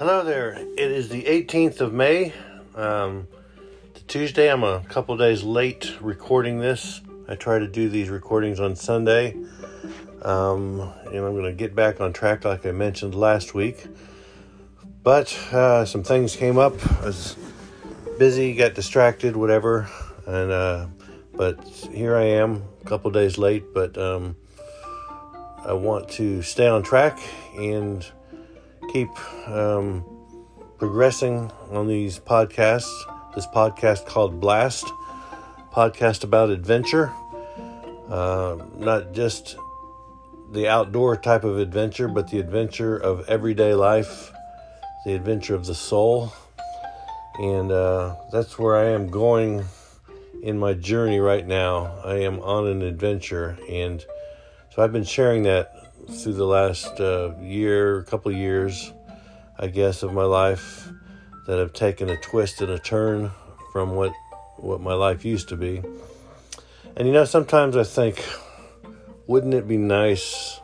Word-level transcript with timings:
Hello 0.00 0.24
there. 0.24 0.52
It 0.54 0.90
is 0.90 1.10
the 1.10 1.24
18th 1.24 1.82
of 1.82 1.92
May. 1.92 2.32
Um, 2.74 3.28
Tuesday. 4.08 4.50
I'm 4.50 4.64
a 4.64 4.80
couple 4.88 5.14
days 5.18 5.42
late 5.42 5.94
recording 6.00 6.58
this. 6.58 7.02
I 7.28 7.34
try 7.34 7.58
to 7.58 7.68
do 7.68 7.90
these 7.90 8.08
recordings 8.08 8.60
on 8.60 8.76
Sunday. 8.76 9.36
Um, 10.22 10.80
and 11.04 11.16
I'm 11.16 11.34
going 11.34 11.44
to 11.44 11.52
get 11.52 11.74
back 11.74 12.00
on 12.00 12.14
track 12.14 12.46
like 12.46 12.64
I 12.64 12.72
mentioned 12.72 13.14
last 13.14 13.52
week. 13.52 13.88
But 15.02 15.36
uh, 15.52 15.84
some 15.84 16.02
things 16.02 16.34
came 16.34 16.56
up. 16.56 16.72
I 17.02 17.04
was 17.04 17.36
busy, 18.18 18.54
got 18.54 18.72
distracted, 18.72 19.36
whatever. 19.36 19.86
And 20.26 20.50
uh, 20.50 20.86
but 21.34 21.62
here 21.92 22.16
I 22.16 22.24
am, 22.24 22.64
a 22.80 22.84
couple 22.86 23.10
days 23.10 23.36
late. 23.36 23.74
But 23.74 23.98
um, 23.98 24.36
I 25.62 25.74
want 25.74 26.08
to 26.12 26.40
stay 26.40 26.68
on 26.68 26.84
track 26.84 27.20
and 27.58 28.10
keep 28.88 29.10
um, 29.48 30.04
progressing 30.78 31.50
on 31.70 31.86
these 31.86 32.18
podcasts. 32.18 32.90
This 33.34 33.46
podcast 33.46 34.06
called 34.06 34.40
Blast, 34.40 34.86
podcast 35.72 36.24
about 36.24 36.50
adventure, 36.50 37.12
uh, 38.08 38.56
not 38.76 39.12
just 39.12 39.56
the 40.50 40.68
outdoor 40.68 41.16
type 41.16 41.44
of 41.44 41.58
adventure, 41.58 42.08
but 42.08 42.28
the 42.28 42.40
adventure 42.40 42.96
of 42.96 43.28
everyday 43.28 43.74
life, 43.74 44.32
the 45.04 45.14
adventure 45.14 45.54
of 45.54 45.66
the 45.66 45.74
soul, 45.74 46.32
and 47.38 47.70
uh, 47.70 48.16
that's 48.32 48.58
where 48.58 48.76
I 48.76 48.86
am 48.86 49.08
going 49.08 49.64
in 50.42 50.58
my 50.58 50.74
journey 50.74 51.20
right 51.20 51.46
now. 51.46 52.00
I 52.04 52.16
am 52.16 52.40
on 52.40 52.66
an 52.66 52.82
adventure, 52.82 53.56
and 53.68 54.04
so 54.70 54.82
I've 54.82 54.92
been 54.92 55.04
sharing 55.04 55.44
that 55.44 55.89
through 56.08 56.34
the 56.34 56.46
last 56.46 57.00
uh, 57.00 57.34
year, 57.40 58.02
couple 58.04 58.32
years, 58.32 58.92
I 59.58 59.66
guess, 59.66 60.02
of 60.02 60.12
my 60.12 60.24
life 60.24 60.88
that 61.46 61.58
have 61.58 61.72
taken 61.72 62.08
a 62.08 62.16
twist 62.16 62.60
and 62.60 62.70
a 62.70 62.78
turn 62.78 63.30
from 63.72 63.94
what 63.94 64.12
what 64.56 64.80
my 64.80 64.94
life 64.94 65.24
used 65.24 65.48
to 65.48 65.56
be. 65.56 65.82
And 66.96 67.06
you 67.06 67.12
know, 67.12 67.24
sometimes 67.24 67.76
I 67.76 67.84
think, 67.84 68.22
wouldn't 69.26 69.54
it 69.54 69.66
be 69.66 69.76
nice 69.76 70.60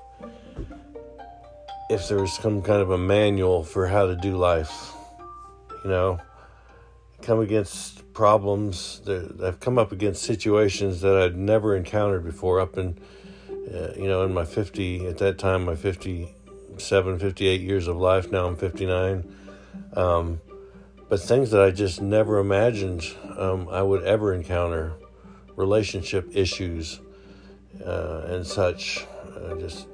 if 1.89 2.09
there 2.09 2.21
was 2.21 2.33
some 2.34 2.62
kind 2.62 2.83
of 2.83 2.91
a 2.91 2.98
manual 2.98 3.65
for 3.65 3.87
how 3.87 4.06
to 4.06 4.17
do 4.17 4.37
life? 4.37 4.93
You 5.84 5.91
know, 5.91 6.21
come 7.23 7.41
against 7.41 8.12
problems 8.12 9.00
that 9.05 9.41
I've 9.43 9.61
come 9.61 9.78
up 9.78 9.93
against 9.93 10.23
situations 10.23 11.00
that 11.03 11.17
I'd 11.17 11.37
never 11.37 11.77
encountered 11.77 12.25
before 12.25 12.61
up 12.61 12.77
in 12.77 12.98
uh, 13.72 13.92
you 13.97 14.06
know 14.06 14.25
in 14.25 14.33
my 14.33 14.45
50 14.45 15.06
at 15.06 15.19
that 15.19 15.39
time 15.39 15.64
my 15.64 15.75
57 15.75 17.19
58 17.19 17.61
years 17.61 17.89
of 17.89 17.97
life 17.97 18.31
now 18.31 18.47
I'm 18.47 18.56
59 18.56 19.36
um, 19.95 20.41
but 21.09 21.20
things 21.20 21.50
that 21.53 21.62
I 21.62 21.70
just 21.70 22.00
never 22.00 22.39
imagined 22.39 23.05
um, 23.37 23.69
I 23.70 23.83
would 23.83 24.03
ever 24.05 24.34
encounter 24.34 24.94
relationship 25.56 26.28
issues 26.33 27.00
uh, 27.84 28.22
and 28.27 28.47
such 28.47 29.06
uh, 29.37 29.55
just 29.56 29.87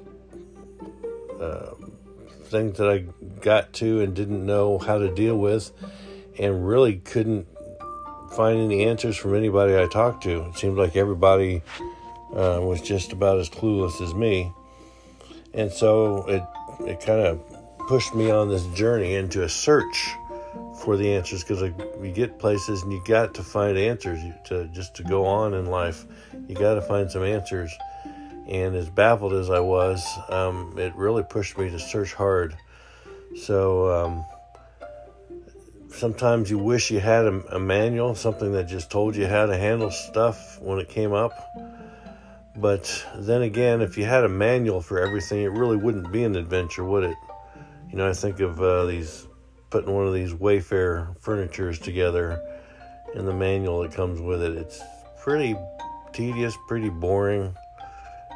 uh, 1.39 1.71
things 2.45 2.77
that 2.77 2.89
I 2.89 3.05
got 3.41 3.73
to 3.73 4.01
and 4.01 4.15
didn't 4.15 4.45
know 4.45 4.77
how 4.77 4.97
to 4.97 5.13
deal 5.13 5.37
with 5.37 5.71
and 6.39 6.67
really 6.67 6.97
couldn't 6.97 7.47
find 8.35 8.59
any 8.59 8.83
answers 8.83 9.15
from 9.17 9.35
anybody 9.35 9.77
I 9.77 9.87
talked 9.87 10.23
to. 10.23 10.45
It 10.45 10.57
seemed 10.57 10.77
like 10.77 10.95
everybody 10.95 11.61
uh, 12.35 12.59
was 12.61 12.81
just 12.81 13.11
about 13.11 13.39
as 13.39 13.49
clueless 13.49 14.01
as 14.01 14.13
me. 14.13 14.51
And 15.53 15.71
so 15.71 16.25
it, 16.27 16.43
it 16.87 16.99
kind 16.99 17.21
of 17.21 17.41
pushed 17.87 18.15
me 18.15 18.31
on 18.31 18.49
this 18.49 18.65
journey 18.67 19.15
into 19.15 19.43
a 19.43 19.49
search 19.49 20.09
for 20.83 20.97
the 20.97 21.13
answers 21.13 21.43
because 21.43 21.61
like, 21.61 21.77
you 22.01 22.11
get 22.11 22.39
places 22.39 22.81
and 22.81 22.91
you 22.91 23.01
got 23.05 23.33
to 23.35 23.43
find 23.43 23.77
answers 23.77 24.19
to 24.45 24.67
just 24.67 24.95
to 24.95 25.03
go 25.03 25.25
on 25.25 25.53
in 25.53 25.67
life. 25.67 26.05
You 26.47 26.55
got 26.55 26.75
to 26.75 26.81
find 26.81 27.09
some 27.09 27.23
answers. 27.23 27.71
And 28.47 28.75
as 28.75 28.89
baffled 28.89 29.33
as 29.33 29.49
I 29.49 29.61
was, 29.61 30.05
um, 30.29 30.75
it 30.77 30.93
really 30.95 31.23
pushed 31.23 31.57
me 31.57 31.69
to 31.69 31.79
search 31.79 32.13
hard. 32.13 32.57
So 33.35 33.89
um, 33.89 34.25
sometimes 35.89 36.49
you 36.49 36.57
wish 36.57 36.91
you 36.91 36.99
had 36.99 37.25
a, 37.25 37.55
a 37.55 37.59
manual, 37.59 38.15
something 38.15 38.51
that 38.53 38.67
just 38.67 38.91
told 38.91 39.15
you 39.15 39.27
how 39.27 39.45
to 39.45 39.57
handle 39.57 39.91
stuff 39.91 40.59
when 40.61 40.79
it 40.79 40.89
came 40.89 41.13
up. 41.13 41.31
But 42.55 43.05
then 43.15 43.41
again, 43.41 43.81
if 43.81 43.97
you 43.97 44.05
had 44.05 44.23
a 44.23 44.29
manual 44.29 44.81
for 44.81 44.99
everything, 44.99 45.41
it 45.41 45.51
really 45.51 45.77
wouldn't 45.77 46.11
be 46.11 46.23
an 46.23 46.35
adventure, 46.35 46.83
would 46.83 47.03
it? 47.03 47.17
You 47.89 47.97
know, 47.97 48.07
I 48.07 48.13
think 48.13 48.39
of 48.39 48.61
uh, 48.61 48.85
these 48.85 49.27
putting 49.69 49.91
one 49.91 50.05
of 50.05 50.13
these 50.13 50.33
Wayfair 50.33 51.19
furnitures 51.19 51.79
together 51.79 52.39
and 53.15 53.27
the 53.27 53.33
manual 53.33 53.81
that 53.81 53.91
comes 53.91 54.21
with 54.21 54.41
it. 54.43 54.55
It's 54.55 54.81
pretty 55.19 55.55
tedious, 56.11 56.55
pretty 56.67 56.89
boring. 56.89 57.55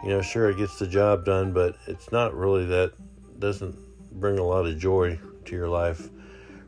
You 0.03 0.09
know, 0.09 0.21
sure 0.21 0.49
it 0.49 0.57
gets 0.57 0.79
the 0.79 0.87
job 0.87 1.25
done, 1.25 1.53
but 1.53 1.75
it's 1.85 2.11
not 2.11 2.35
really 2.35 2.65
that 2.65 2.93
doesn't 3.39 3.75
bring 4.19 4.39
a 4.39 4.43
lot 4.43 4.65
of 4.65 4.79
joy 4.79 5.19
to 5.45 5.55
your 5.55 5.69
life 5.69 6.09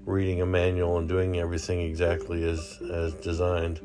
reading 0.05 0.41
a 0.41 0.45
manual 0.45 0.97
and 0.97 1.07
doing 1.07 1.39
everything 1.39 1.81
exactly 1.81 2.47
as 2.47 2.79
as 2.91 3.13
designed. 3.15 3.79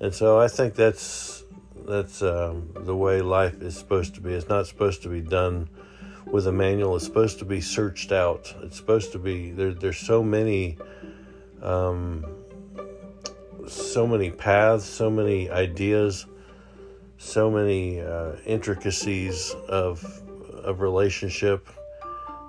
And 0.00 0.14
so 0.14 0.38
I 0.38 0.48
think 0.48 0.74
that's 0.74 1.44
that's 1.90 2.22
um, 2.22 2.70
the 2.74 2.94
way 2.94 3.20
life 3.20 3.60
is 3.60 3.76
supposed 3.76 4.14
to 4.14 4.20
be. 4.20 4.32
It's 4.32 4.48
not 4.48 4.66
supposed 4.66 5.02
to 5.02 5.08
be 5.08 5.20
done 5.20 5.68
with 6.26 6.46
a 6.46 6.52
manual. 6.52 6.96
It's 6.96 7.04
supposed 7.04 7.38
to 7.40 7.44
be 7.44 7.60
searched 7.60 8.12
out. 8.12 8.54
It's 8.62 8.76
supposed 8.76 9.12
to 9.12 9.18
be 9.18 9.50
there. 9.50 9.74
There's 9.74 9.98
so 9.98 10.22
many, 10.22 10.78
um, 11.62 12.24
so 13.66 14.06
many 14.06 14.30
paths, 14.30 14.84
so 14.84 15.10
many 15.10 15.50
ideas, 15.50 16.26
so 17.18 17.50
many 17.50 18.00
uh, 18.00 18.36
intricacies 18.46 19.54
of 19.68 20.04
of 20.64 20.80
relationship 20.80 21.68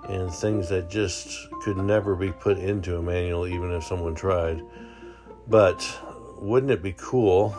and 0.09 0.31
things 0.33 0.69
that 0.69 0.89
just 0.89 1.49
could 1.61 1.77
never 1.77 2.15
be 2.15 2.31
put 2.31 2.57
into 2.57 2.97
a 2.97 3.01
manual, 3.01 3.47
even 3.47 3.71
if 3.71 3.83
someone 3.83 4.15
tried. 4.15 4.61
But 5.47 5.87
wouldn't 6.39 6.71
it 6.71 6.81
be 6.81 6.93
cool, 6.97 7.55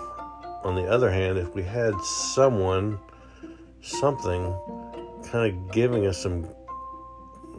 on 0.65 0.75
the 0.75 0.85
other 0.85 1.11
hand, 1.11 1.39
if 1.39 1.55
we 1.55 1.63
had 1.63 1.95
someone, 2.35 2.99
something, 3.81 4.57
kind 5.31 5.53
of 5.53 5.73
giving 5.73 6.07
us 6.07 6.19
some 6.23 6.49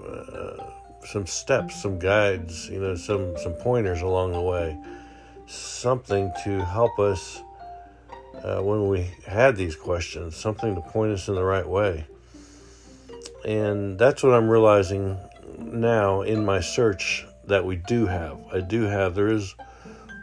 uh, 0.05 0.69
some 1.05 1.25
steps, 1.25 1.81
some 1.81 1.99
guides, 1.99 2.69
you 2.69 2.79
know, 2.79 2.95
some 2.95 3.37
some 3.37 3.53
pointers 3.53 4.01
along 4.01 4.31
the 4.31 4.41
way, 4.41 4.77
something 5.47 6.31
to 6.43 6.63
help 6.65 6.97
us 6.99 7.41
uh, 8.43 8.61
when 8.61 8.87
we 8.87 9.09
had 9.25 9.55
these 9.55 9.75
questions, 9.75 10.35
something 10.35 10.75
to 10.75 10.81
point 10.81 11.11
us 11.11 11.27
in 11.27 11.35
the 11.35 11.43
right 11.43 11.67
way. 11.67 12.05
And 13.45 13.99
that's 13.99 14.23
what 14.23 14.33
I'm 14.33 14.49
realizing 14.49 15.17
now 15.59 16.21
in 16.21 16.45
my 16.45 16.61
search 16.61 17.25
that 17.45 17.65
we 17.65 17.75
do 17.75 18.05
have. 18.05 18.39
I 18.53 18.61
do 18.61 18.83
have. 18.83 19.15
There 19.15 19.27
is 19.27 19.53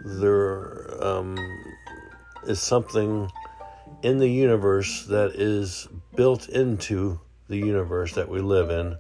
there 0.04 1.04
um, 1.04 1.36
is 2.46 2.60
something 2.60 3.30
in 4.02 4.18
the 4.18 4.28
universe 4.28 5.06
that 5.06 5.32
is 5.34 5.88
built 6.16 6.48
into 6.48 7.20
the 7.48 7.56
universe 7.56 8.14
that 8.14 8.28
we 8.28 8.40
live 8.40 8.70
in 8.70 8.96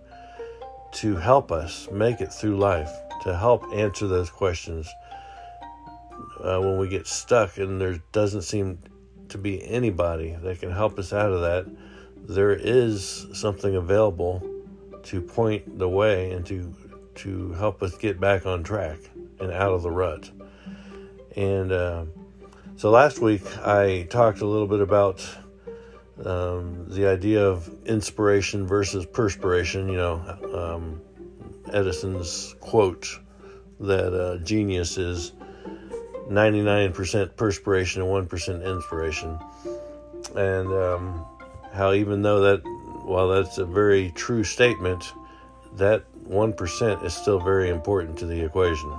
to 0.92 1.16
help 1.16 1.52
us 1.52 1.88
make 1.90 2.20
it 2.20 2.32
through 2.32 2.58
life, 2.58 2.90
to 3.22 3.36
help 3.36 3.64
answer 3.72 4.06
those 4.08 4.28
questions 4.28 4.88
uh, 6.42 6.58
when 6.58 6.78
we 6.78 6.88
get 6.88 7.06
stuck 7.06 7.58
and 7.58 7.80
there 7.80 7.98
doesn't 8.12 8.42
seem 8.42 8.78
to 9.28 9.38
be 9.38 9.66
anybody 9.68 10.36
that 10.42 10.58
can 10.58 10.70
help 10.70 10.98
us 10.98 11.12
out 11.12 11.32
of 11.32 11.40
that. 11.40 11.66
There 12.16 12.52
is 12.52 13.26
something 13.32 13.76
available 13.76 14.42
to 15.04 15.20
point 15.20 15.78
the 15.78 15.88
way 15.88 16.32
and 16.32 16.44
to 16.46 16.74
to 17.16 17.52
help 17.52 17.82
us 17.82 17.96
get 17.98 18.18
back 18.20 18.46
on 18.46 18.62
track 18.62 18.98
and 19.40 19.50
out 19.50 19.72
of 19.72 19.82
the 19.82 19.90
rut. 19.90 20.30
And 21.36 21.70
uh, 21.72 22.04
so 22.80 22.90
last 22.90 23.18
week 23.18 23.42
I 23.58 24.06
talked 24.08 24.40
a 24.40 24.46
little 24.46 24.66
bit 24.66 24.80
about 24.80 25.20
um, 26.24 26.86
the 26.88 27.08
idea 27.08 27.46
of 27.46 27.68
inspiration 27.84 28.66
versus 28.66 29.04
perspiration. 29.04 29.90
You 29.90 29.96
know, 29.98 30.38
um, 30.54 31.02
Edison's 31.74 32.54
quote 32.60 33.06
that 33.80 34.14
uh, 34.18 34.38
genius 34.38 34.96
is 34.96 35.32
99% 36.30 37.36
perspiration 37.36 38.00
and 38.00 38.10
1% 38.10 38.64
inspiration. 38.64 39.38
And 40.34 40.68
um, 40.72 41.26
how, 41.74 41.92
even 41.92 42.22
though 42.22 42.40
that, 42.40 42.62
while 43.04 43.28
that's 43.28 43.58
a 43.58 43.66
very 43.66 44.10
true 44.12 44.42
statement, 44.42 45.12
that 45.74 46.02
1% 46.26 47.04
is 47.04 47.12
still 47.12 47.40
very 47.40 47.68
important 47.68 48.18
to 48.20 48.24
the 48.24 48.40
equation. 48.42 48.90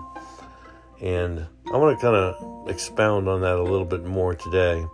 And 1.02 1.48
I 1.74 1.78
want 1.78 1.98
to 1.98 2.02
kind 2.02 2.18
of 2.18 2.70
expound 2.70 3.30
on 3.30 3.40
that 3.42 3.56
a 3.56 3.64
little 3.64 3.86
bit 3.86 4.04
more 4.04 4.36
today. 4.36 4.86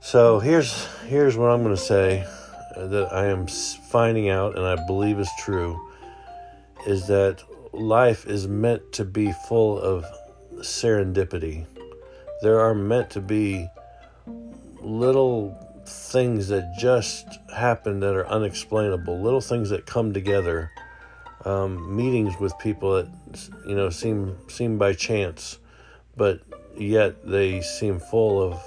So 0.00 0.40
here's 0.40 0.86
here's 1.06 1.36
what 1.36 1.50
I'm 1.50 1.62
going 1.62 1.76
to 1.76 1.80
say 1.80 2.26
that 2.76 3.08
I 3.12 3.26
am 3.26 3.46
finding 3.46 4.30
out 4.30 4.58
and 4.58 4.66
I 4.66 4.84
believe 4.86 5.20
is 5.20 5.30
true 5.38 5.80
is 6.88 7.06
that 7.06 7.42
life 7.72 8.26
is 8.26 8.48
meant 8.48 8.92
to 8.94 9.04
be 9.04 9.32
full 9.46 9.80
of 9.80 10.04
serendipity. 10.56 11.66
There 12.42 12.58
are 12.58 12.74
meant 12.74 13.10
to 13.10 13.20
be 13.20 13.68
little 14.80 15.56
things 15.86 16.48
that 16.48 16.74
just 16.80 17.26
happen 17.54 18.00
that 18.00 18.16
are 18.16 18.26
unexplainable, 18.26 19.20
little 19.20 19.40
things 19.40 19.70
that 19.70 19.86
come 19.86 20.12
together, 20.12 20.72
um, 21.46 21.94
meetings 21.96 22.38
with 22.40 22.58
people 22.58 22.94
that 22.94 23.48
you 23.66 23.76
know 23.76 23.88
seem 23.88 24.36
seem 24.48 24.76
by 24.78 24.92
chance, 24.92 25.58
but 26.16 26.40
yet 26.76 27.24
they 27.24 27.60
seem 27.62 28.00
full 28.00 28.42
of 28.42 28.60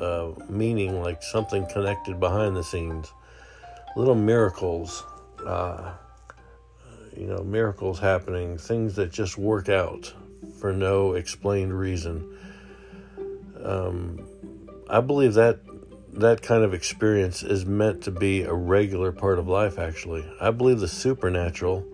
uh, 0.00 0.32
meaning, 0.48 1.02
like 1.02 1.22
something 1.22 1.66
connected 1.66 2.18
behind 2.18 2.56
the 2.56 2.64
scenes. 2.64 3.12
Little 3.94 4.14
miracles, 4.14 5.04
uh, 5.46 5.92
you 7.14 7.26
know, 7.26 7.42
miracles 7.44 7.98
happening, 7.98 8.56
things 8.56 8.96
that 8.96 9.12
just 9.12 9.36
work 9.36 9.68
out 9.68 10.12
for 10.58 10.72
no 10.72 11.12
explained 11.12 11.78
reason. 11.78 12.38
Um, 13.62 14.26
I 14.88 15.00
believe 15.00 15.34
that 15.34 15.60
that 16.14 16.42
kind 16.42 16.64
of 16.64 16.72
experience 16.74 17.42
is 17.42 17.64
meant 17.66 18.02
to 18.04 18.10
be 18.10 18.42
a 18.42 18.52
regular 18.52 19.12
part 19.12 19.38
of 19.38 19.48
life, 19.48 19.78
actually. 19.78 20.24
I 20.40 20.50
believe 20.50 20.80
the 20.80 20.88
supernatural 20.88 21.86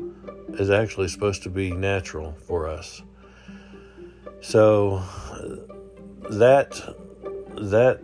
is 0.54 0.70
actually 0.70 1.08
supposed 1.08 1.42
to 1.44 1.50
be 1.50 1.70
natural 1.70 2.36
for 2.46 2.68
us. 2.68 3.02
So 4.40 5.02
that 6.30 6.80
that 7.60 8.00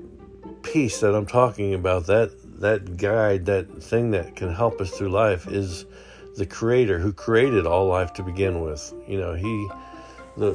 piece 0.62 1.00
that 1.00 1.14
I'm 1.14 1.26
talking 1.26 1.74
about, 1.74 2.06
that 2.06 2.32
that 2.60 2.96
guide, 2.96 3.46
that 3.46 3.82
thing 3.82 4.10
that 4.12 4.36
can 4.36 4.52
help 4.52 4.80
us 4.80 4.90
through 4.90 5.10
life 5.10 5.46
is 5.46 5.86
the 6.36 6.46
creator 6.46 6.98
who 6.98 7.12
created 7.12 7.66
all 7.66 7.86
life 7.86 8.12
to 8.14 8.22
begin 8.22 8.60
with. 8.60 8.92
You 9.06 9.20
know, 9.20 9.34
he 9.34 9.68
the 10.36 10.52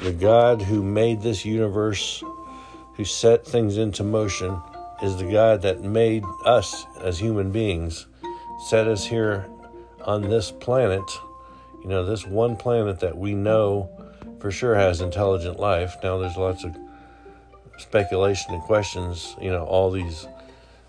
the 0.00 0.12
God 0.12 0.62
who 0.62 0.82
made 0.82 1.22
this 1.22 1.44
universe, 1.44 2.22
who 2.96 3.04
set 3.04 3.46
things 3.46 3.76
into 3.76 4.02
motion, 4.02 4.60
is 5.02 5.16
the 5.16 5.30
God 5.30 5.62
that 5.62 5.82
made 5.82 6.24
us 6.44 6.86
as 7.00 7.18
human 7.18 7.52
beings, 7.52 8.06
set 8.68 8.88
us 8.88 9.04
here 9.04 9.48
on 10.04 10.22
this 10.22 10.50
planet. 10.50 11.04
You 11.82 11.88
know, 11.88 12.04
this 12.04 12.26
one 12.26 12.56
planet 12.56 13.00
that 13.00 13.16
we 13.16 13.34
know 13.34 13.90
for 14.40 14.50
sure 14.50 14.74
has 14.74 15.00
intelligent 15.00 15.58
life. 15.58 15.96
Now 16.02 16.18
there's 16.18 16.36
lots 16.36 16.64
of 16.64 16.76
speculation 17.78 18.54
and 18.54 18.62
questions, 18.62 19.34
you 19.40 19.50
know, 19.50 19.64
all 19.64 19.90
these 19.90 20.26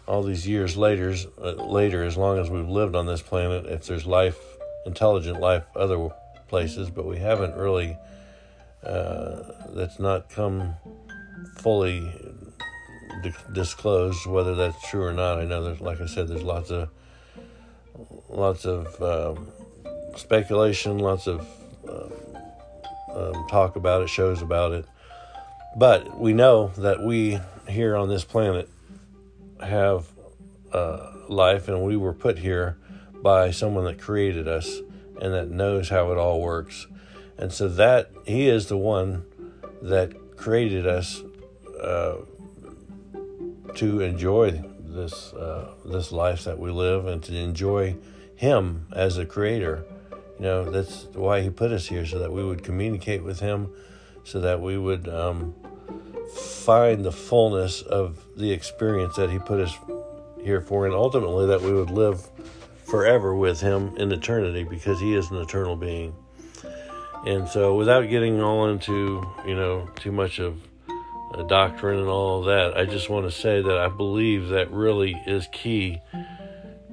all 0.08 0.22
these 0.22 0.48
years 0.48 0.78
later, 0.78 1.16
later 1.38 2.04
as 2.04 2.16
long 2.16 2.38
as 2.38 2.50
we've 2.50 2.70
lived 2.70 2.96
on 2.96 3.08
this 3.08 3.24
planet 3.24 3.66
if 3.66 3.88
there's 3.88 4.06
life, 4.06 4.38
intelligent 4.86 5.40
life 5.40 5.64
other 5.76 6.10
places, 6.48 6.92
but 6.92 7.06
we 7.06 7.18
haven't 7.18 7.56
really 7.56 7.98
uh, 8.84 9.42
that's 9.70 10.00
not 10.00 10.30
come 10.30 10.76
fully 11.58 12.02
di- 13.24 13.34
disclosed 13.54 14.28
whether 14.28 14.54
that's 14.54 14.90
true 14.90 15.04
or 15.04 15.14
not. 15.14 15.40
I 15.40 15.46
know 15.46 15.64
there's 15.64 15.82
like 15.82 16.02
I 16.02 16.06
said 16.06 16.28
there's 16.28 16.44
lots 16.44 16.70
of 16.70 16.90
lots 18.30 18.66
of 18.66 19.02
um, 19.02 19.48
speculation, 20.16 21.00
lots 21.00 21.28
of 21.28 21.48
um, 21.88 22.12
um, 23.16 23.48
talk 23.48 23.76
about 23.76 24.02
it, 24.02 24.10
shows 24.10 24.42
about 24.42 24.72
it. 24.74 24.86
But 25.78 26.20
we 26.20 26.34
know 26.34 26.72
that 26.78 27.02
we 27.02 27.40
here 27.68 27.96
on 27.96 28.10
this 28.10 28.24
planet 28.24 28.70
have 29.62 30.08
uh, 30.72 31.12
life, 31.28 31.68
and 31.68 31.84
we 31.84 31.98
were 31.98 32.14
put 32.14 32.40
here 32.40 32.78
by 33.22 33.52
someone 33.52 33.86
that 33.86 34.00
created 34.00 34.48
us 34.48 34.80
and 35.22 35.34
that 35.34 35.50
knows 35.50 35.90
how 35.90 36.12
it 36.12 36.18
all 36.18 36.42
works. 36.42 36.88
And 37.38 37.52
so 37.52 37.68
that 37.70 38.12
He 38.26 38.48
is 38.48 38.68
the 38.68 38.78
one 38.78 39.26
that 39.82 40.38
created 40.38 40.88
us 40.88 41.22
uh, 41.82 42.16
to 43.76 44.02
enjoy 44.02 44.64
this 44.96 45.34
uh, 45.34 45.74
this 45.84 46.12
life 46.12 46.44
that 46.46 46.58
we 46.58 46.72
live 46.72 47.06
and 47.06 47.22
to 47.24 47.36
enjoy 47.36 47.96
Him 48.36 48.88
as 48.94 49.18
a 49.18 49.26
creator. 49.26 49.86
You 50.40 50.46
know, 50.46 50.72
that's 50.72 51.06
why 51.14 51.42
He 51.42 51.50
put 51.50 51.72
us 51.72 51.88
here, 51.88 52.06
so 52.06 52.20
that 52.20 52.32
we 52.32 52.44
would 52.44 52.64
communicate 52.64 53.24
with 53.24 53.40
Him, 53.40 53.72
so 54.24 54.40
that 54.42 54.62
we 54.62 54.78
would 54.78 55.08
um, 55.08 55.54
find 56.36 57.06
the 57.06 57.12
fullness 57.12 57.82
of 57.82 58.26
the 58.36 58.52
experience 58.52 59.16
that 59.16 59.30
He 59.30 59.40
put 59.40 59.60
us 59.60 59.78
here 60.42 60.62
for, 60.62 60.86
and 60.86 60.96
ultimately 60.96 61.48
that 61.48 61.62
we 61.62 61.74
would 61.74 61.92
live 61.92 62.28
forever 62.86 63.36
with 63.36 63.62
Him 63.62 63.96
in 63.98 64.12
eternity 64.12 64.64
because 64.64 65.00
He 65.00 65.14
is 65.14 65.30
an 65.32 65.38
eternal 65.38 65.76
being. 65.76 66.16
And 67.26 67.48
so, 67.50 67.76
without 67.76 68.08
getting 68.10 68.42
all 68.42 68.70
into 68.70 69.26
you 69.46 69.56
know 69.56 69.90
too 69.96 70.12
much 70.12 70.40
of 70.40 70.60
doctrine 71.44 72.00
and 72.00 72.08
all 72.08 72.40
of 72.40 72.46
that, 72.46 72.78
I 72.78 72.86
just 72.86 73.10
want 73.10 73.26
to 73.26 73.32
say 73.32 73.62
that 73.62 73.78
I 73.78 73.88
believe 73.90 74.50
that 74.50 74.72
really 74.72 75.22
is 75.26 75.48
key 75.52 76.02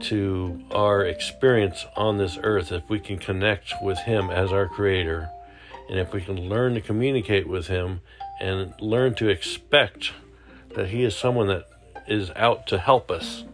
to 0.00 0.60
our 0.72 1.04
experience 1.04 1.86
on 1.96 2.18
this 2.18 2.38
earth 2.42 2.72
if 2.72 2.88
we 2.88 2.98
can 2.98 3.18
connect 3.18 3.74
with 3.82 3.98
Him 3.98 4.30
as 4.30 4.52
our 4.52 4.66
Creator, 4.66 5.30
and 5.88 5.98
if 5.98 6.12
we 6.12 6.20
can 6.20 6.48
learn 6.48 6.74
to 6.74 6.80
communicate 6.80 7.46
with 7.46 7.68
Him 7.68 8.00
and 8.40 8.74
learn 8.80 9.14
to 9.14 9.28
expect 9.28 10.12
that 10.74 10.88
He 10.88 11.04
is 11.04 11.16
someone 11.16 11.46
that 11.48 11.68
is 12.08 12.30
out 12.34 12.66
to 12.68 12.78
help 12.78 13.10
us. 13.10 13.44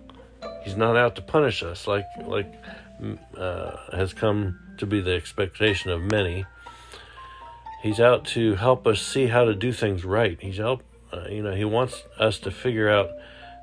He's 0.64 0.76
not 0.76 0.96
out 0.96 1.16
to 1.16 1.22
punish 1.22 1.62
us, 1.62 1.86
like 1.86 2.06
like 2.24 2.52
uh, 3.36 3.76
has 3.92 4.12
come 4.12 4.58
to 4.78 4.86
be 4.86 5.00
the 5.00 5.12
expectation 5.12 5.90
of 5.90 6.00
many. 6.02 6.46
He's 7.82 8.00
out 8.00 8.24
to 8.26 8.56
help 8.56 8.86
us 8.86 9.00
see 9.00 9.26
how 9.26 9.44
to 9.44 9.54
do 9.54 9.72
things 9.72 10.04
right. 10.04 10.38
He's 10.40 10.56
help, 10.56 10.82
uh, 11.12 11.26
you 11.30 11.42
know, 11.42 11.54
he 11.54 11.64
wants 11.64 12.02
us 12.18 12.38
to 12.40 12.50
figure 12.50 12.88
out 12.88 13.10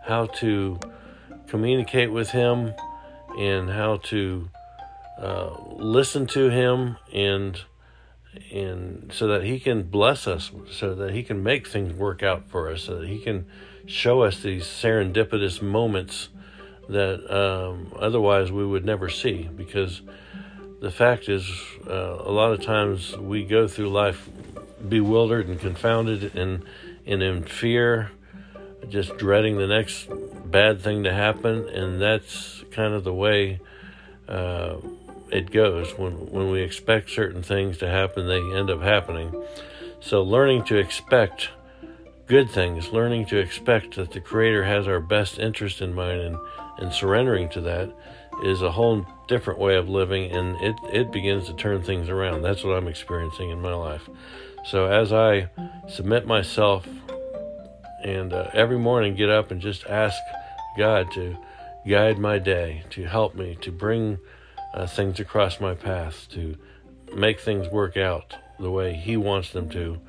how 0.04 0.28
to 0.28 0.80
communicate 1.48 2.12
with 2.12 2.32
him 2.32 2.74
and 3.38 3.70
how 3.70 3.98
to 3.98 4.50
uh, 5.20 5.50
listen 5.72 6.28
to 6.28 6.50
him 6.50 6.98
and 7.14 7.62
and 8.52 9.12
so 9.14 9.28
that 9.28 9.44
he 9.44 9.60
can 9.62 9.84
bless 9.84 10.28
us 10.28 10.52
so 10.70 10.94
that 10.94 11.12
he 11.12 11.24
can 11.24 11.42
make 11.42 11.66
things 11.66 11.94
work 11.94 12.22
out 12.22 12.46
for 12.50 12.70
us 12.70 12.84
so 12.84 13.00
that 13.00 13.08
he 13.08 13.18
can 13.18 13.46
show 13.86 14.24
us 14.24 14.42
these 14.42 14.66
serendipitous 14.66 15.62
moments 15.62 16.28
that 16.90 17.34
um, 17.34 17.94
otherwise 17.98 18.52
we 18.52 18.66
would 18.66 18.84
never 18.84 19.10
see 19.10 19.50
because 19.56 20.02
the 20.86 20.92
fact 20.92 21.30
is 21.30 21.50
uh, 21.90 22.18
a 22.20 22.32
lot 22.32 22.54
of 22.54 22.62
times 22.62 23.18
we 23.18 23.44
go 23.44 23.68
through 23.68 23.90
life 23.90 24.30
bewildered 24.88 25.48
and 25.48 25.60
confounded 25.60 26.36
and, 26.36 26.64
and 27.08 27.24
in 27.24 27.42
fear 27.42 28.12
just 28.88 29.18
dreading 29.18 29.58
the 29.58 29.66
next 29.66 30.08
bad 30.46 30.80
thing 30.80 31.04
to 31.04 31.12
happen, 31.12 31.68
and 31.70 32.00
that's 32.00 32.64
kind 32.70 32.94
of 32.94 33.04
the 33.04 33.12
way 33.12 33.60
uh, 34.28 34.76
it 35.32 35.50
goes. 35.50 35.98
When 35.98 36.30
when 36.30 36.52
we 36.52 36.62
expect 36.62 37.10
certain 37.10 37.42
things 37.42 37.80
to 37.80 37.90
happen, 37.90 38.28
they 38.28 38.40
end 38.54 38.70
up 38.70 38.82
happening. 38.84 39.44
So, 40.02 40.22
learning 40.22 40.66
to 40.66 40.76
expect 40.76 41.50
good 42.28 42.52
things, 42.52 42.90
learning 42.90 43.26
to 43.28 43.38
expect 43.38 43.96
that 43.96 44.12
the 44.12 44.22
Creator 44.22 44.66
has 44.66 44.88
our 44.88 45.00
best 45.00 45.40
interest 45.40 45.82
in 45.82 45.96
mind, 45.96 46.22
and 46.22 46.38
and 46.78 46.94
surrendering 46.94 47.50
to 47.50 47.62
that 47.62 47.92
is 48.44 48.62
a 48.62 48.72
whole 48.72 49.06
different 49.28 49.60
way 49.60 49.76
of 49.76 49.90
living, 49.90 50.32
and 50.32 50.56
it 50.62 50.76
it 50.92 51.12
begins 51.12 51.48
to 51.48 51.54
turn 51.54 51.82
things 51.82 52.10
around. 52.10 52.42
That's 52.42 52.64
what 52.64 52.78
I'm 52.78 52.88
experiencing 52.88 53.50
in 53.50 53.62
my 53.62 53.74
life. 53.74 54.10
So, 54.66 54.88
as 54.88 55.14
I 55.14 55.50
submit 55.88 56.26
myself 56.26 56.88
and 58.04 58.34
uh, 58.34 58.50
every 58.54 58.80
morning 58.80 59.16
get 59.16 59.30
up 59.30 59.52
and 59.52 59.62
just 59.62 59.86
ask 59.86 60.18
God 60.78 61.12
to 61.14 61.38
guide 61.88 62.18
my 62.18 62.40
day, 62.40 62.84
to 62.92 63.04
help 63.04 63.36
me, 63.36 63.58
to 63.62 63.72
bring 63.72 64.18
uh, 64.74 64.88
things 64.88 65.20
across 65.20 65.60
my 65.60 65.76
path, 65.76 66.28
to 66.32 66.58
make 67.16 67.40
things 67.40 67.68
work 67.70 67.96
out 67.96 68.36
the 68.60 68.72
way 68.72 68.94
He 68.94 69.18
wants 69.18 69.52
them 69.52 69.70
to, 69.70 70.00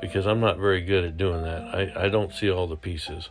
because 0.00 0.26
I'm 0.26 0.40
not 0.40 0.58
very 0.58 0.80
good 0.80 1.04
at 1.04 1.16
doing 1.16 1.42
that. 1.42 1.62
I, 1.74 2.04
I 2.04 2.08
don't 2.08 2.32
see 2.32 2.50
all 2.50 2.66
the 2.66 2.76
pieces, 2.76 3.28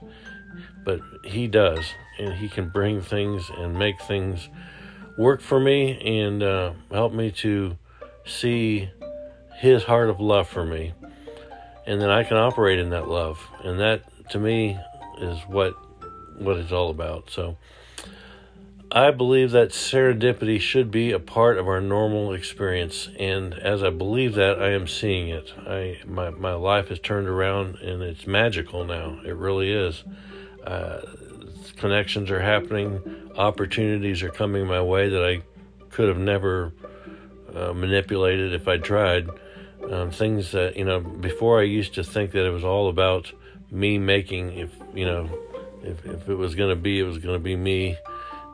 but 0.84 1.02
He 1.24 1.48
does, 1.48 1.86
and 2.20 2.34
He 2.34 2.50
can 2.50 2.70
bring 2.70 3.02
things 3.02 3.50
and 3.58 3.78
make 3.78 4.02
things 4.02 4.50
work 5.18 5.42
for 5.42 5.60
me 5.60 6.24
and 6.24 6.42
uh, 6.42 6.74
help 6.92 7.14
me 7.14 7.32
to 7.32 7.78
see 8.26 8.90
His 9.60 9.84
heart 9.84 10.10
of 10.10 10.20
love 10.20 10.48
for 10.48 10.66
me. 10.66 10.94
And 11.86 12.02
then 12.02 12.10
I 12.10 12.24
can 12.24 12.38
operate 12.38 12.80
in 12.80 12.92
that 12.92 13.08
love. 13.08 13.40
And 13.64 13.80
that 13.80 14.04
to 14.30 14.40
me 14.40 14.80
is 15.20 15.38
what 15.48 15.74
what 16.38 16.58
it's 16.58 16.72
all 16.72 16.90
about. 16.90 17.30
So 17.30 17.58
I 18.96 19.10
believe 19.10 19.52
that 19.52 19.70
serendipity 19.70 20.62
should 20.62 20.92
be 20.92 21.12
a 21.12 21.20
part 21.20 21.58
of 21.58 21.68
our 21.68 21.82
normal 21.82 22.32
experience, 22.34 23.10
and 23.18 23.56
as 23.56 23.82
I 23.82 23.90
believe 23.90 24.36
that, 24.36 24.62
I 24.62 24.70
am 24.70 24.88
seeing 24.88 25.30
it. 25.30 25.52
I 25.68 25.98
my 26.06 26.30
my 26.30 26.54
life 26.54 26.90
has 26.90 27.00
turned 27.00 27.28
around, 27.28 27.78
and 27.78 28.04
it's 28.04 28.28
magical 28.28 28.86
now. 28.86 29.20
It 29.26 29.36
really 29.36 29.72
is. 29.72 30.04
Uh, 30.66 31.02
connections 31.78 32.32
are 32.32 32.42
happening, 32.42 33.32
opportunities 33.36 34.24
are 34.24 34.30
coming 34.30 34.66
my 34.66 34.82
way 34.82 35.10
that 35.10 35.24
I 35.24 35.42
could 35.90 36.08
have 36.08 36.18
never 36.18 36.74
uh, 37.54 37.74
manipulate 37.74 38.40
it 38.40 38.54
if 38.54 38.68
I 38.68 38.78
tried. 38.78 39.30
Um, 39.90 40.12
things 40.12 40.54
that 40.54 40.78
you 40.78 40.86
know 40.86 41.02
before 41.02 41.60
I 41.60 41.64
used 41.64 41.96
to 41.96 42.04
think 42.04 42.32
that 42.32 42.46
it 42.46 42.52
was 42.52 42.64
all 42.64 42.88
about 42.88 43.32
me 43.70 43.98
making 43.98 44.54
if 44.54 44.74
you 44.94 45.06
know 45.06 45.30
if, 45.84 46.06
if 46.06 46.30
it 46.30 46.36
was 46.36 46.56
going 46.56 46.70
to 46.70 46.82
be 46.82 47.00
it 47.00 47.04
was 47.04 47.18
going 47.18 47.36
to 47.36 47.44
be 47.44 47.56
me. 47.56 47.98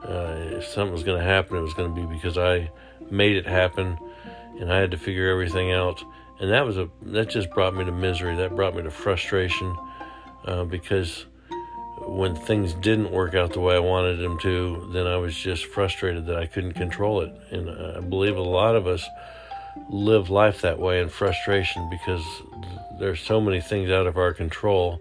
Uh, 0.03 0.57
if 0.57 0.65
something 0.65 0.93
was 0.93 1.03
going 1.03 1.19
to 1.19 1.23
happen 1.23 1.57
it 1.57 1.61
was 1.61 1.73
going 1.73 1.93
to 1.93 2.01
be 2.01 2.13
because 2.15 2.37
I 2.37 2.71
made 3.11 3.35
it 3.35 3.45
happen 3.45 3.97
and 4.59 4.71
I 4.71 4.77
had 4.77 4.91
to 4.91 4.97
figure 4.97 5.29
everything 5.29 5.71
out. 5.71 6.03
And 6.39 6.51
that 6.51 6.65
was 6.65 6.77
a 6.77 6.89
that 7.03 7.29
just 7.29 7.49
brought 7.51 7.75
me 7.75 7.85
to 7.85 7.91
misery. 7.91 8.35
That 8.35 8.55
brought 8.55 8.75
me 8.75 8.83
to 8.83 8.91
frustration 8.91 9.75
uh, 10.45 10.63
because 10.63 11.25
when 12.07 12.35
things 12.35 12.73
didn't 12.73 13.11
work 13.11 13.35
out 13.35 13.53
the 13.53 13.59
way 13.59 13.75
I 13.75 13.79
wanted 13.79 14.17
them 14.17 14.39
to 14.39 14.89
then 14.93 15.07
I 15.07 15.17
was 15.17 15.35
just 15.35 15.65
frustrated 15.65 16.25
that 16.27 16.37
I 16.37 16.45
couldn't 16.45 16.73
control 16.73 17.21
it 17.21 17.33
and 17.51 17.69
I 17.69 17.99
believe 17.99 18.37
a 18.37 18.41
lot 18.41 18.75
of 18.75 18.87
us 18.87 19.07
live 19.89 20.29
life 20.29 20.61
that 20.61 20.79
way 20.79 21.01
in 21.01 21.09
frustration 21.09 21.89
because 21.89 22.23
there's 22.99 23.19
so 23.19 23.39
many 23.39 23.61
things 23.61 23.89
out 23.89 24.07
of 24.07 24.17
our 24.17 24.33
control. 24.33 24.99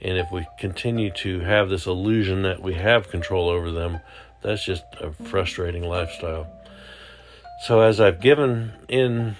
And 0.00 0.18
if 0.18 0.30
we 0.32 0.46
continue 0.58 1.10
to 1.18 1.40
have 1.40 1.68
this 1.68 1.86
illusion 1.86 2.42
that 2.42 2.62
we 2.62 2.74
have 2.74 3.10
control 3.10 3.48
over 3.48 3.70
them, 3.70 4.00
that's 4.42 4.64
just 4.64 4.84
a 5.00 5.12
frustrating 5.12 5.84
lifestyle. 5.84 6.46
So, 7.66 7.80
as 7.80 8.00
I've 8.00 8.20
given 8.20 8.72
in 8.88 9.36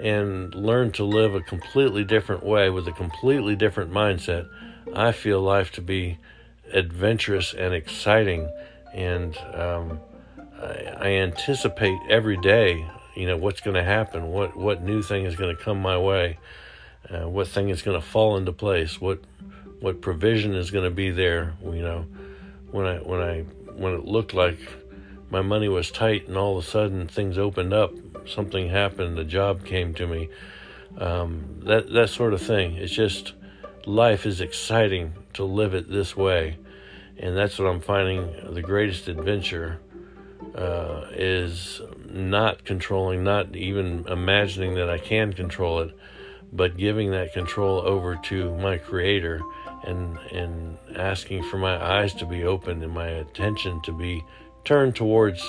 and 0.00 0.52
learned 0.54 0.94
to 0.94 1.04
live 1.04 1.36
a 1.36 1.40
completely 1.40 2.02
different 2.02 2.44
way 2.44 2.68
with 2.68 2.88
a 2.88 2.92
completely 2.92 3.54
different 3.54 3.92
mindset, 3.92 4.48
I 4.94 5.12
feel 5.12 5.40
life 5.40 5.72
to 5.72 5.80
be 5.80 6.18
adventurous 6.72 7.54
and 7.54 7.72
exciting. 7.72 8.50
And 8.92 9.36
um, 9.54 10.00
I, 10.60 10.96
I 10.98 11.08
anticipate 11.08 11.98
every 12.08 12.36
day 12.36 12.84
you 13.14 13.26
know 13.26 13.36
what's 13.36 13.60
going 13.60 13.74
to 13.74 13.82
happen 13.82 14.30
what 14.30 14.56
what 14.56 14.82
new 14.82 15.02
thing 15.02 15.24
is 15.24 15.36
going 15.36 15.54
to 15.54 15.62
come 15.62 15.80
my 15.80 15.96
way 15.98 16.38
uh, 17.10 17.28
what 17.28 17.46
thing 17.46 17.68
is 17.68 17.82
going 17.82 18.00
to 18.00 18.06
fall 18.06 18.36
into 18.36 18.52
place 18.52 19.00
what 19.00 19.20
what 19.80 20.00
provision 20.00 20.54
is 20.54 20.70
going 20.70 20.84
to 20.84 20.90
be 20.90 21.10
there 21.10 21.54
you 21.62 21.82
know 21.82 22.06
when 22.70 22.86
i 22.86 22.96
when 22.98 23.20
i 23.20 23.40
when 23.76 23.94
it 23.94 24.04
looked 24.04 24.34
like 24.34 24.58
my 25.30 25.40
money 25.40 25.68
was 25.68 25.90
tight 25.90 26.28
and 26.28 26.36
all 26.36 26.58
of 26.58 26.64
a 26.64 26.66
sudden 26.66 27.06
things 27.06 27.38
opened 27.38 27.72
up 27.72 27.92
something 28.26 28.68
happened 28.68 29.18
a 29.18 29.24
job 29.24 29.64
came 29.64 29.94
to 29.94 30.06
me 30.06 30.28
um, 30.98 31.60
that 31.64 31.92
that 31.92 32.08
sort 32.08 32.32
of 32.32 32.40
thing 32.40 32.76
it's 32.76 32.92
just 32.92 33.32
life 33.86 34.26
is 34.26 34.40
exciting 34.40 35.12
to 35.32 35.44
live 35.44 35.74
it 35.74 35.90
this 35.90 36.16
way 36.16 36.56
and 37.18 37.36
that's 37.36 37.58
what 37.58 37.68
i'm 37.68 37.80
finding 37.80 38.54
the 38.54 38.62
greatest 38.62 39.08
adventure 39.08 39.80
uh, 40.54 41.06
is 41.12 41.80
not 42.06 42.64
controlling, 42.64 43.24
not 43.24 43.56
even 43.56 44.04
imagining 44.08 44.74
that 44.74 44.88
I 44.88 44.98
can 44.98 45.32
control 45.32 45.80
it, 45.80 45.96
but 46.52 46.76
giving 46.76 47.10
that 47.10 47.32
control 47.32 47.80
over 47.80 48.16
to 48.16 48.54
my 48.56 48.78
Creator 48.78 49.40
and 49.84 50.16
and 50.30 50.78
asking 50.96 51.42
for 51.44 51.58
my 51.58 51.82
eyes 51.82 52.14
to 52.14 52.26
be 52.26 52.44
open 52.44 52.82
and 52.82 52.92
my 52.92 53.08
attention 53.08 53.80
to 53.82 53.92
be 53.92 54.24
turned 54.64 54.94
towards 54.94 55.42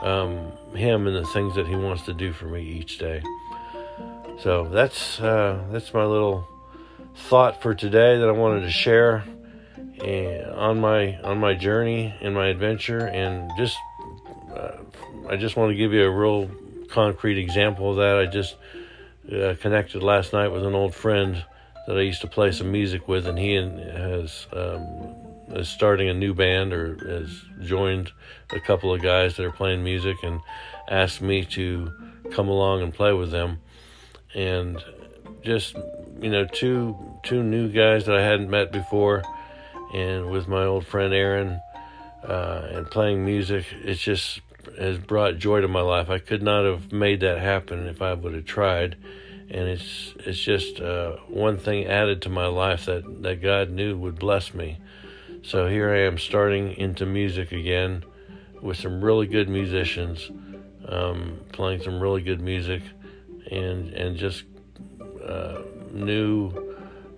um, 0.00 0.52
Him 0.74 1.06
and 1.06 1.16
the 1.16 1.26
things 1.26 1.56
that 1.56 1.66
He 1.66 1.74
wants 1.74 2.04
to 2.04 2.14
do 2.14 2.32
for 2.32 2.46
me 2.46 2.62
each 2.62 2.98
day. 2.98 3.22
So 4.38 4.68
that's 4.68 5.20
uh, 5.20 5.64
that's 5.72 5.92
my 5.92 6.04
little 6.04 6.46
thought 7.16 7.62
for 7.62 7.74
today 7.74 8.18
that 8.18 8.28
I 8.28 8.32
wanted 8.32 8.60
to 8.60 8.70
share 8.70 9.24
eh, 10.00 10.42
on 10.54 10.80
my 10.80 11.18
on 11.22 11.38
my 11.38 11.54
journey 11.54 12.14
and 12.20 12.34
my 12.34 12.48
adventure 12.48 13.06
and 13.06 13.50
just 13.56 13.76
uh, 14.54 14.78
I 15.28 15.36
just 15.36 15.56
want 15.56 15.70
to 15.70 15.76
give 15.76 15.92
you 15.92 16.04
a 16.04 16.10
real 16.10 16.50
concrete 16.88 17.38
example 17.38 17.90
of 17.90 17.96
that. 17.96 18.18
I 18.18 18.26
just 18.26 18.56
uh, 19.30 19.54
connected 19.60 20.02
last 20.02 20.32
night 20.32 20.48
with 20.48 20.64
an 20.64 20.74
old 20.74 20.94
friend 20.94 21.44
that 21.86 21.96
I 21.96 22.00
used 22.00 22.22
to 22.22 22.26
play 22.26 22.52
some 22.52 22.72
music 22.72 23.08
with, 23.08 23.26
and 23.26 23.38
he 23.38 23.54
has 23.54 24.46
um, 24.52 25.14
is 25.50 25.68
starting 25.68 26.08
a 26.08 26.14
new 26.14 26.34
band 26.34 26.72
or 26.72 26.96
has 27.06 27.42
joined 27.62 28.12
a 28.50 28.60
couple 28.60 28.92
of 28.92 29.02
guys 29.02 29.36
that 29.36 29.44
are 29.44 29.52
playing 29.52 29.82
music 29.82 30.16
and 30.22 30.40
asked 30.88 31.22
me 31.22 31.44
to 31.44 31.92
come 32.30 32.48
along 32.48 32.82
and 32.82 32.92
play 32.92 33.12
with 33.12 33.30
them. 33.30 33.58
And 34.34 34.82
just 35.42 35.76
you 36.20 36.30
know, 36.30 36.44
two 36.44 36.96
two 37.22 37.42
new 37.42 37.68
guys 37.68 38.06
that 38.06 38.16
I 38.16 38.22
hadn't 38.22 38.50
met 38.50 38.72
before, 38.72 39.22
and 39.94 40.30
with 40.30 40.48
my 40.48 40.64
old 40.64 40.86
friend 40.86 41.12
Aaron, 41.14 41.60
uh, 42.26 42.68
and 42.70 42.90
playing 42.90 43.24
music, 43.24 43.66
it's 43.82 44.00
just 44.00 44.40
has 44.78 44.98
brought 44.98 45.38
joy 45.38 45.60
to 45.60 45.68
my 45.68 45.80
life. 45.80 46.10
I 46.10 46.18
could 46.18 46.42
not 46.42 46.64
have 46.64 46.92
made 46.92 47.20
that 47.20 47.38
happen 47.38 47.86
if 47.86 48.02
I 48.02 48.14
would 48.14 48.34
have 48.34 48.44
tried, 48.44 48.96
and 49.50 49.68
it's 49.68 50.14
it's 50.20 50.38
just 50.38 50.80
uh, 50.80 51.16
one 51.28 51.58
thing 51.58 51.86
added 51.86 52.22
to 52.22 52.28
my 52.28 52.46
life 52.46 52.86
that 52.86 53.22
that 53.22 53.40
God 53.40 53.70
knew 53.70 53.96
would 53.96 54.18
bless 54.18 54.54
me. 54.54 54.78
So 55.42 55.68
here 55.68 55.90
I 55.90 56.00
am 56.00 56.18
starting 56.18 56.72
into 56.72 57.06
music 57.06 57.52
again 57.52 58.04
with 58.60 58.76
some 58.76 59.02
really 59.02 59.28
good 59.28 59.48
musicians, 59.48 60.30
um, 60.86 61.38
playing 61.52 61.82
some 61.82 62.00
really 62.00 62.22
good 62.22 62.40
music, 62.40 62.82
and 63.50 63.92
and 63.94 64.16
just 64.16 64.42
uh, 65.28 65.62
new 65.92 66.52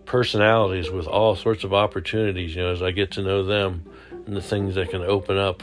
personalities 0.04 0.90
with 0.90 1.06
all 1.06 1.36
sorts 1.36 1.64
of 1.64 1.72
opportunities. 1.72 2.54
You 2.54 2.62
know, 2.62 2.72
as 2.72 2.82
I 2.82 2.90
get 2.90 3.12
to 3.12 3.22
know 3.22 3.44
them 3.44 3.84
and 4.26 4.36
the 4.36 4.42
things 4.42 4.74
that 4.74 4.90
can 4.90 5.02
open 5.02 5.38
up 5.38 5.62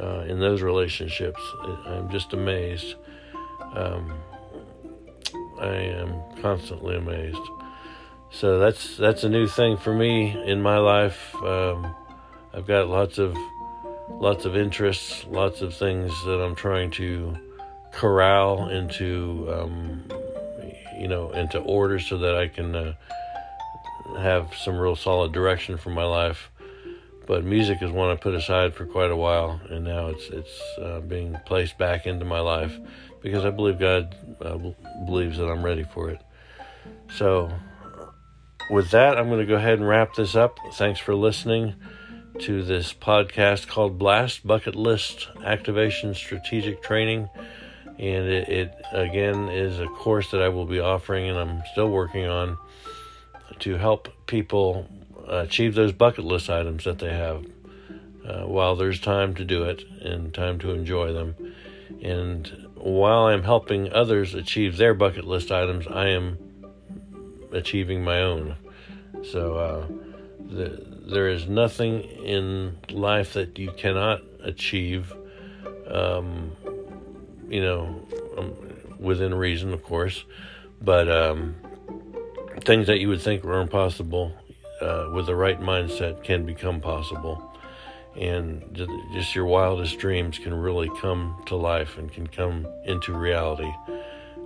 uh, 0.00 0.24
in 0.26 0.40
those 0.40 0.62
relationships. 0.62 1.40
I'm 1.86 2.10
just 2.10 2.32
amazed. 2.32 2.94
Um, 3.74 4.12
I 5.60 5.74
am 5.74 6.14
constantly 6.40 6.96
amazed. 6.96 7.38
So 8.30 8.58
that's 8.58 8.96
that's 8.96 9.22
a 9.22 9.28
new 9.28 9.46
thing 9.46 9.76
for 9.76 9.94
me 9.94 10.36
in 10.44 10.60
my 10.60 10.78
life. 10.78 11.34
Um, 11.36 11.94
I've 12.52 12.66
got 12.66 12.88
lots 12.88 13.18
of 13.18 13.36
lots 14.10 14.44
of 14.44 14.56
interests, 14.56 15.24
lots 15.28 15.60
of 15.60 15.74
things 15.74 16.12
that 16.24 16.42
I'm 16.42 16.54
trying 16.54 16.90
to 16.92 17.36
corral 17.92 18.68
into 18.68 19.48
um, 19.52 20.04
you 20.98 21.08
know 21.08 21.30
into 21.30 21.58
order 21.58 21.98
so 21.98 22.18
that 22.18 22.36
I 22.36 22.48
can 22.48 22.74
uh, 22.74 22.94
have 24.18 24.54
some 24.54 24.78
real 24.78 24.96
solid 24.96 25.32
direction 25.32 25.76
for 25.76 25.90
my 25.90 26.04
life 26.04 26.50
but 27.26 27.44
music 27.44 27.82
is 27.82 27.90
one 27.90 28.10
I 28.10 28.16
put 28.16 28.34
aside 28.34 28.74
for 28.74 28.84
quite 28.84 29.10
a 29.10 29.16
while, 29.16 29.60
and 29.70 29.84
now 29.84 30.08
it's 30.08 30.28
it's 30.28 30.60
uh, 30.80 31.00
being 31.00 31.36
placed 31.46 31.78
back 31.78 32.06
into 32.06 32.24
my 32.24 32.40
life 32.40 32.78
because 33.22 33.44
I 33.44 33.50
believe 33.50 33.78
God 33.78 34.14
uh, 34.42 34.58
believes 35.06 35.38
that 35.38 35.46
I'm 35.46 35.64
ready 35.64 35.84
for 35.84 36.10
it. 36.10 36.20
So, 37.16 37.50
with 38.70 38.90
that, 38.90 39.16
I'm 39.16 39.28
going 39.28 39.40
to 39.40 39.46
go 39.46 39.54
ahead 39.54 39.78
and 39.78 39.88
wrap 39.88 40.14
this 40.14 40.36
up. 40.36 40.58
Thanks 40.74 41.00
for 41.00 41.14
listening 41.14 41.74
to 42.40 42.62
this 42.62 42.92
podcast 42.92 43.68
called 43.68 43.98
Blast 43.98 44.46
Bucket 44.46 44.74
List 44.74 45.28
Activation 45.42 46.14
Strategic 46.14 46.82
Training. 46.82 47.30
And 47.98 48.28
it, 48.28 48.48
it 48.48 48.74
again 48.92 49.48
is 49.48 49.78
a 49.78 49.86
course 49.86 50.30
that 50.32 50.42
I 50.42 50.48
will 50.48 50.66
be 50.66 50.80
offering, 50.80 51.28
and 51.28 51.38
I'm 51.38 51.62
still 51.72 51.90
working 51.90 52.26
on 52.26 52.58
to 53.60 53.76
help 53.76 54.08
people 54.26 54.88
achieve 55.28 55.74
those 55.74 55.92
bucket 55.92 56.24
list 56.24 56.50
items 56.50 56.84
that 56.84 56.98
they 56.98 57.12
have 57.12 57.46
uh, 58.26 58.42
while 58.42 58.76
there's 58.76 59.00
time 59.00 59.34
to 59.34 59.44
do 59.44 59.64
it 59.64 59.84
and 60.02 60.34
time 60.34 60.58
to 60.58 60.70
enjoy 60.70 61.12
them. 61.12 61.34
And 62.02 62.68
while 62.74 63.26
I'm 63.26 63.42
helping 63.42 63.92
others 63.92 64.34
achieve 64.34 64.76
their 64.76 64.94
bucket 64.94 65.24
list 65.24 65.50
items, 65.50 65.86
I 65.86 66.08
am 66.08 66.38
achieving 67.52 68.02
my 68.02 68.20
own. 68.20 68.56
So 69.22 69.56
uh, 69.56 69.86
the, 70.38 70.84
there 71.06 71.28
is 71.28 71.48
nothing 71.48 72.02
in 72.02 72.78
life 72.90 73.34
that 73.34 73.58
you 73.58 73.72
cannot 73.72 74.22
achieve, 74.42 75.12
um, 75.86 76.52
you 77.48 77.60
know, 77.60 78.06
um, 78.36 78.54
within 78.98 79.34
reason, 79.34 79.72
of 79.72 79.82
course, 79.82 80.24
but 80.80 81.08
um, 81.10 81.54
things 82.60 82.86
that 82.86 82.98
you 82.98 83.08
would 83.08 83.20
think 83.20 83.44
were 83.44 83.60
impossible 83.60 84.32
uh, 84.80 85.08
with 85.12 85.26
the 85.26 85.34
right 85.34 85.60
mindset 85.60 86.22
can 86.24 86.44
become 86.44 86.80
possible. 86.80 87.50
And 88.16 88.62
just 89.12 89.34
your 89.34 89.46
wildest 89.46 89.98
dreams 89.98 90.38
can 90.38 90.54
really 90.54 90.90
come 91.00 91.42
to 91.46 91.56
life 91.56 91.98
and 91.98 92.12
can 92.12 92.28
come 92.28 92.66
into 92.84 93.12
reality. 93.12 93.72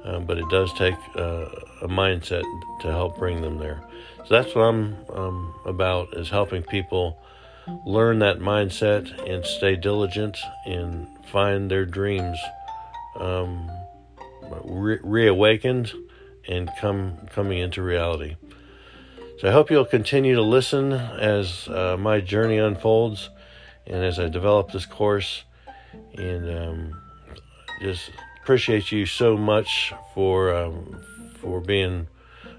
Um, 0.05 0.25
but 0.25 0.38
it 0.38 0.49
does 0.49 0.73
take 0.75 0.95
uh, 1.17 1.47
a 1.83 1.88
mindset 1.88 2.45
to 2.81 2.88
help 2.88 3.19
bring 3.19 3.43
them 3.43 3.59
there. 3.59 3.83
So 4.25 4.35
that's 4.35 4.55
what 4.55 4.62
I'm 4.62 4.97
um, 5.12 5.55
about 5.67 6.14
is 6.14 6.31
helping 6.31 6.62
people 6.62 7.19
learn 7.85 8.21
that 8.21 8.38
mindset 8.38 9.28
and 9.28 9.45
stay 9.45 9.76
diligent 9.76 10.38
and 10.64 11.07
find 11.26 11.71
their 11.71 11.85
dreams 11.85 12.38
um, 13.19 13.71
re- 14.65 15.01
reawakened 15.03 15.93
and 16.47 16.71
come 16.81 17.19
coming 17.31 17.59
into 17.59 17.83
reality. 17.83 18.37
So 19.39 19.49
I 19.49 19.53
hope 19.53 19.71
you'll 19.71 19.85
continue 19.85 20.35
to 20.35 20.43
listen 20.43 20.93
as 20.93 21.69
uh, 21.69 21.97
my 21.99 22.21
journey 22.21 22.59
unfolds 22.59 23.31
and 23.87 24.05
as 24.05 24.19
I 24.19 24.29
develop 24.29 24.73
this 24.73 24.87
course. 24.87 25.45
And 26.17 26.51
um, 26.51 27.01
just 27.81 28.11
appreciate 28.43 28.91
you 28.91 29.07
so 29.07 29.37
much 29.37 29.93
for 30.15 30.55
um, 30.55 30.99
for 31.41 31.61
being 31.61 32.09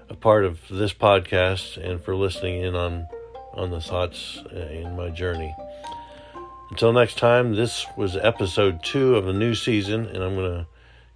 a 0.08 0.14
part 0.14 0.44
of 0.44 0.60
this 0.70 0.94
podcast 0.94 1.76
and 1.76 2.02
for 2.02 2.16
listening 2.16 2.62
in 2.62 2.74
on 2.74 3.06
on 3.52 3.70
the 3.70 3.80
thoughts 3.80 4.38
uh, 4.54 4.56
in 4.56 4.96
my 4.96 5.10
journey. 5.10 5.54
Until 6.70 6.92
next 6.92 7.18
time, 7.18 7.56
this 7.56 7.84
was 7.96 8.16
episode 8.16 8.82
two 8.84 9.16
of 9.16 9.26
a 9.26 9.32
new 9.32 9.56
season, 9.56 10.06
and 10.06 10.22
I'm 10.22 10.36
going 10.36 10.60
to 10.60 10.66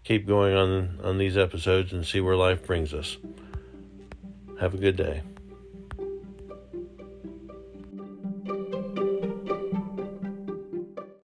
keep 0.03 0.27
going 0.27 0.55
on 0.55 1.01
on 1.03 1.19
these 1.19 1.39
episodes 1.39 1.93
and 1.93 2.05
see 2.05 2.21
where 2.21 2.37
life 2.37 2.67
brings 2.67 2.93
us. 2.93 3.17
Have 4.61 4.75
a 4.75 4.79
good 4.79 4.97
day. 4.97 5.23